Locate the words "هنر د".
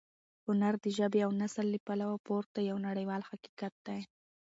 0.45-0.85